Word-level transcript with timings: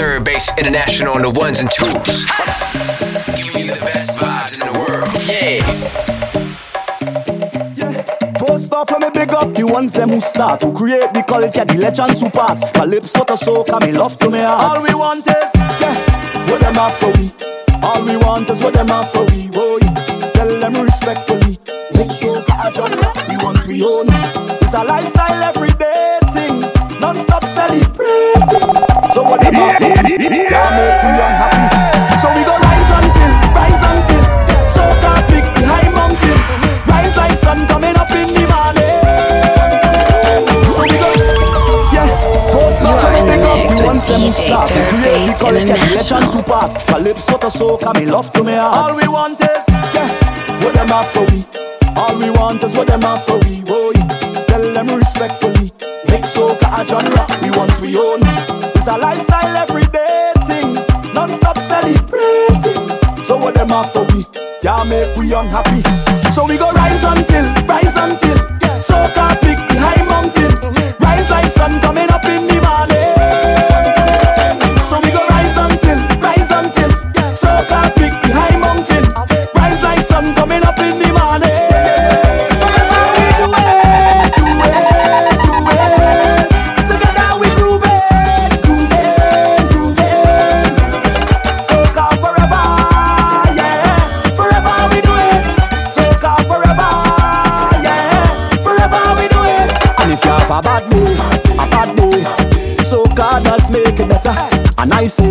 Third 0.00 0.24
Base 0.24 0.50
International 0.56 1.12
on 1.12 1.20
the 1.20 1.28
ones 1.28 1.60
and 1.60 1.70
twos. 1.70 2.24
Giving 3.36 3.60
you 3.60 3.74
the 3.74 3.78
best 3.84 4.18
vibes 4.18 4.54
in 4.54 4.60
the 4.64 4.72
world. 4.80 5.12
Yeah. 5.28 5.60
First 8.38 8.72
off, 8.72 8.90
let 8.92 9.00
me 9.02 9.10
big 9.12 9.34
up 9.34 9.52
the 9.52 9.64
ones 9.64 9.92
them 9.92 10.08
who 10.08 10.20
start 10.22 10.62
to 10.62 10.72
create 10.72 11.12
the 11.12 11.22
culture, 11.22 11.66
the 11.66 11.74
legends 11.74 12.22
who 12.22 12.30
pass. 12.30 12.72
Calypso 12.72 13.24
to 13.24 13.34
soca, 13.34 13.78
me 13.84 13.92
love 13.92 14.18
to 14.20 14.30
me 14.30 14.38
heart. 14.38 14.78
All 14.78 14.82
we 14.82 14.94
want 14.94 15.26
is, 15.26 15.52
yeah, 15.54 16.50
what 16.50 16.62
them 16.62 16.76
have 16.76 16.96
for 16.96 17.12
we. 17.18 17.30
All 17.82 18.02
we 18.02 18.16
want 18.16 18.48
is 18.48 18.58
what 18.60 18.72
them 18.72 18.88
have 18.88 19.12
for 19.12 19.26
we. 19.26 19.50
Oh, 19.52 19.78
yeah. 19.82 20.30
Tell 20.32 20.60
them 20.60 20.82
respectfully. 20.82 21.60
Make 21.92 22.08
soca 22.08 22.56
a 22.64 22.72
genre, 22.72 23.12
we 23.28 23.36
want 23.44 23.66
we 23.66 23.84
own. 23.84 24.06
It's 24.62 24.72
a 24.72 24.82
lifestyle 24.82 25.42
everyday 25.42 26.18
thing, 26.32 26.60
non-stop 27.00 27.44
celebrating. 27.44 28.99
So 29.30 29.36
what 29.36 29.42
them 29.46 29.54
have 29.54 29.78
for 29.78 29.86
we, 29.86 30.26
can't 30.26 30.74
make 30.74 31.02
we 31.06 31.14
unhappy. 31.22 32.18
So 32.18 32.26
we 32.34 32.42
go 32.42 32.50
rise 32.66 32.90
until, 32.90 33.30
rise 33.54 33.82
until, 33.86 34.24
soca 34.66 35.22
pick 35.30 35.46
the 35.54 35.70
high 35.70 35.86
mountain. 35.94 36.34
Rise 36.90 37.16
like 37.16 37.36
sun 37.38 37.64
coming 37.68 37.94
up 37.94 38.10
in 38.10 38.26
the 38.26 38.42
morning. 38.50 38.90
So 40.74 40.82
we 40.82 40.98
go, 40.98 41.14
yeah. 41.94 42.10
First 42.50 42.82
You 42.82 42.90
off, 42.90 43.04
are 43.06 43.14
in 43.14 43.26
the 43.30 43.38
big 43.38 43.46
up 43.46 43.58
mix 43.62 43.78
with 43.78 43.86
them 43.86 43.98
DJ 44.02 44.34
start 44.34 44.68
to 44.68 44.74
Third 44.74 44.88
create 44.90 45.14
the 45.14 45.22
Base 45.22 45.38
culture, 45.38 45.62
the 45.62 45.94
legends 45.94 46.34
who 46.34 46.42
pass. 46.42 46.84
Calypso 46.90 47.38
to 47.38 47.46
soca, 47.46 47.94
me 47.94 48.06
love 48.06 48.32
to 48.32 48.42
me 48.42 48.54
heart. 48.54 48.90
All 48.90 48.96
we 48.98 49.06
want 49.06 49.38
is, 49.38 49.64
yeah, 49.94 50.10
what 50.58 50.74
them 50.74 50.88
have 50.88 51.06
for 51.14 51.22
we. 51.30 51.46
All 51.94 52.18
we 52.18 52.30
want 52.34 52.64
is 52.64 52.74
what 52.74 52.88
them 52.88 53.02
have 53.02 53.22
for 53.24 53.38
we. 53.46 53.62
Oh. 53.68 53.92
Tell 54.48 54.74
them 54.74 54.88
respectfully. 54.88 55.70
Make 56.10 56.26
soca 56.26 56.66
a 56.66 56.84
genre, 56.84 57.30
we 57.40 57.54
want 57.54 57.78
we 57.78 57.94
own. 57.96 58.59
It's 58.80 58.88
a 58.88 58.96
lifestyle 58.96 59.56
everyday 59.56 60.32
thing, 60.46 60.72
non-stop 61.12 61.58
celebrating. 61.58 62.88
So 63.24 63.36
what 63.36 63.52
them 63.52 63.68
have 63.68 63.92
for 63.92 64.06
we? 64.14 64.24
Can't 64.62 64.88
make 64.88 65.14
we 65.18 65.34
unhappy. 65.34 65.82
So 66.30 66.46
we 66.46 66.56
go 66.56 66.72
rise 66.72 67.04
until, 67.04 67.44
rise 67.66 67.96
until, 67.96 68.38
soca 68.80 69.38
pick 69.42 69.69
And 104.80 104.94
I 104.94 105.04
say, 105.04 105.26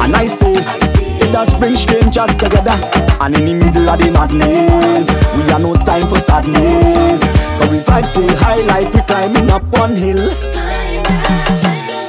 and 0.00 0.16
I 0.16 0.26
say, 0.26 0.54
it 0.56 1.30
does 1.30 1.52
bring 1.54 1.76
strangers 1.76 2.34
together. 2.34 2.80
And 3.20 3.36
in 3.36 3.44
the 3.44 3.52
middle 3.52 3.90
of 3.90 3.98
the 3.98 4.10
madness, 4.10 5.08
we 5.36 5.42
have 5.52 5.60
no 5.60 5.74
time 5.74 6.08
for 6.08 6.18
sadness. 6.18 7.20
But 7.60 7.68
we 7.70 7.76
vibes 7.76 8.06
stay 8.06 8.26
high 8.40 8.62
like 8.64 8.94
we 8.94 9.02
climbing 9.02 9.50
up 9.50 9.64
one 9.76 9.94
hill. 9.96 10.32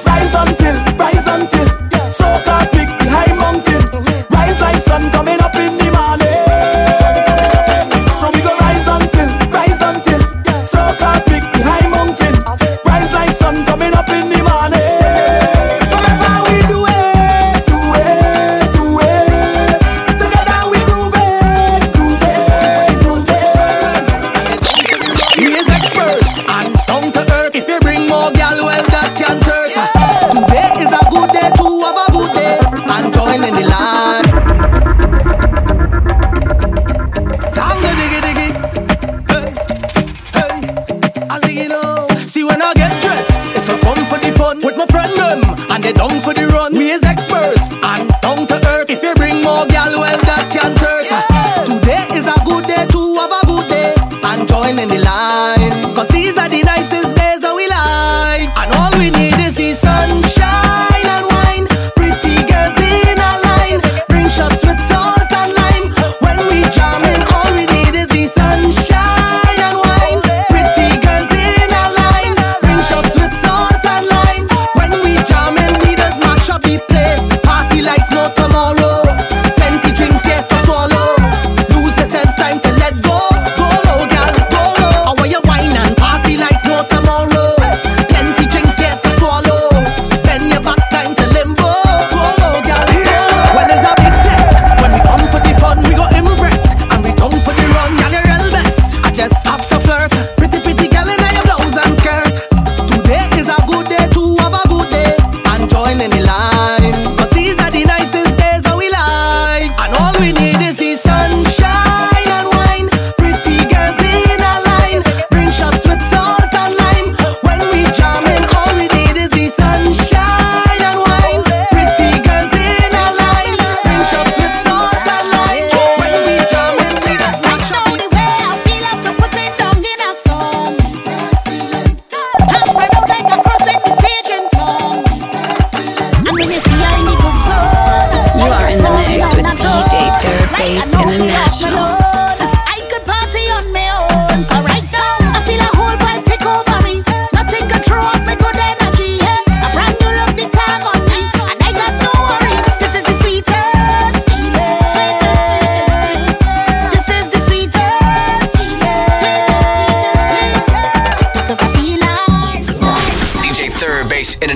Rise 0.08 0.33
until, 0.33 0.80
rise 0.95 1.27
until, 1.27 1.67
soca 2.08 2.71
pick 2.71 2.88
the 2.99 3.09
high 3.11 3.35
mountain. 3.35 3.83
Rise 4.31 4.61
like 4.61 4.80
sun 4.80 5.11
coming 5.11 5.27
to 27.26 27.33
earth. 27.33 27.55
If 27.55 27.67
you 27.67 27.80
bring 27.80 28.08
more 28.08 28.32
gal, 28.32 28.64
well 28.64 28.96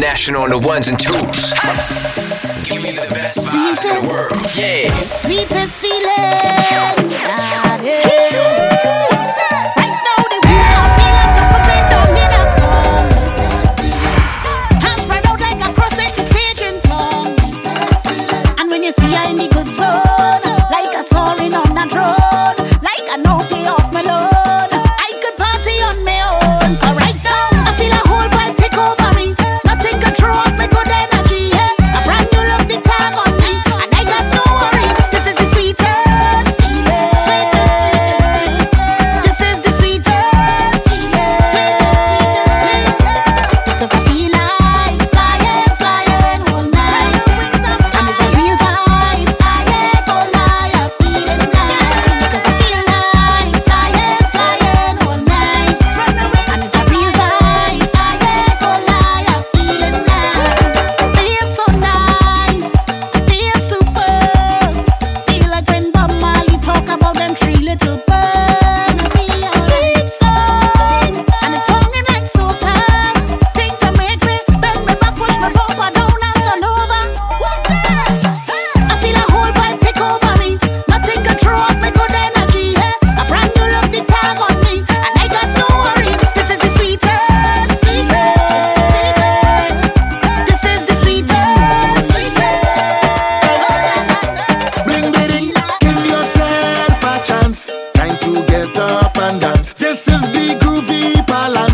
International 0.01 0.41
on 0.41 0.49
the 0.49 0.57
ones 0.57 0.87
and 0.87 0.99
twos. 0.99 1.53
Giving 2.67 2.87
you 2.87 2.99
the 2.99 3.13
best 3.13 3.37
vibes 3.37 3.85
in 3.85 4.01
the 4.01 4.07
world. 4.09 4.57
Yeah. 4.57 4.89
sweetest 5.03 5.79
feeling. 5.79 6.01
Ah, 7.27 7.79
yeah. 7.83 8.70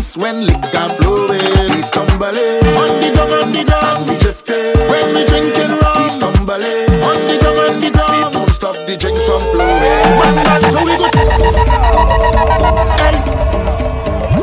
dance 0.08 0.16
when 0.16 0.46
liquor 0.46 0.88
flowing. 0.96 1.28
On 1.28 2.90
the 3.00 3.12
gong, 3.14 3.32
on 3.32 3.52
the 3.52 3.64
gong, 3.64 4.06
we 4.06 4.16
drifting 4.18 4.76
when 4.88 5.14
we 5.14 5.24
drinking 5.26 5.70
rum. 5.70 5.96
On 6.08 7.18
the 7.26 7.36
on 7.44 7.80
the. 7.80 7.88
See, 7.98 8.30
don't 8.32 8.50
stop 8.50 8.76
the 8.86 8.96
drinks 8.96 9.24
from 9.26 9.40
flowing. 9.52 10.18
One 10.18 10.34
dance, 10.34 10.72
so 10.72 10.84
we 10.84 10.96
go. 10.96 11.08
Hey, 12.96 13.18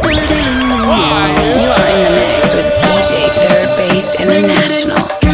Billy, 0.01 0.25
Billy. 0.27 0.53
You 0.65 1.69
are 1.71 1.87
in 1.89 2.01
the 2.03 2.11
mix 2.15 2.53
with 2.53 2.69
DJ 2.77 3.11
Third 3.41 3.69
Base 3.77 4.15
International. 4.15 5.24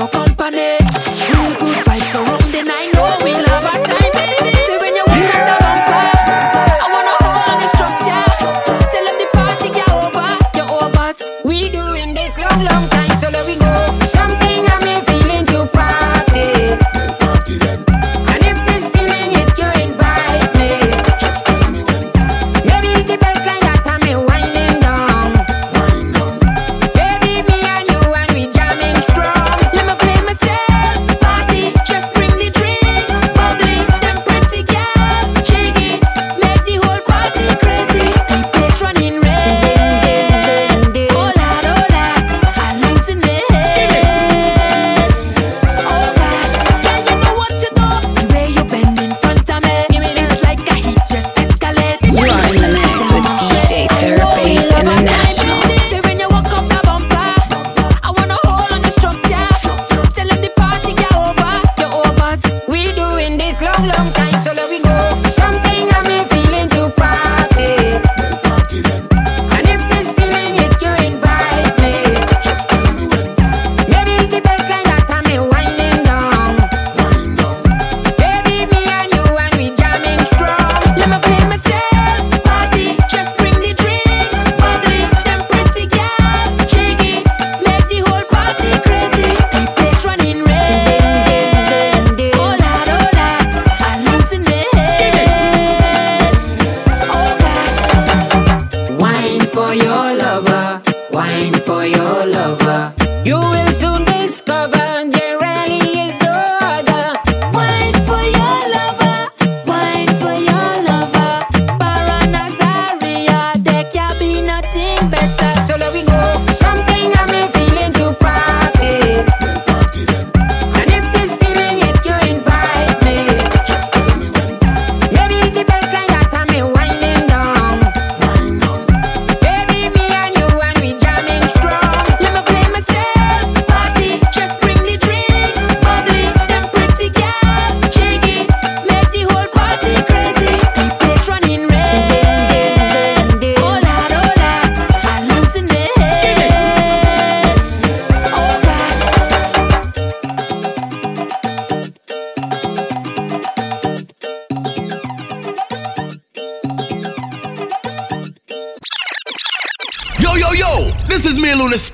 Oh. 0.00 0.27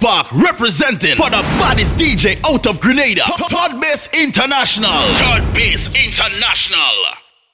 Spark 0.04 0.30
representing 0.34 1.16
for 1.16 1.30
the 1.30 1.40
baddest 1.56 1.96
DJ 1.96 2.38
out 2.44 2.66
of 2.66 2.78
Grenada, 2.78 3.22
Third 3.24 3.80
Base 3.80 4.06
International. 4.12 4.90
Third 5.14 5.54
Base 5.54 5.86
International. 5.86 7.23